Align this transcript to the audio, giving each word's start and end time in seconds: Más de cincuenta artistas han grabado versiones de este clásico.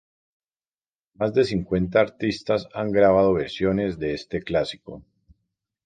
Más 1.13 1.31
de 1.35 1.43
cincuenta 1.43 1.99
artistas 1.99 2.67
han 2.73 2.91
grabado 2.91 3.33
versiones 3.35 3.99
de 3.99 4.15
este 4.15 4.41
clásico. 4.41 5.05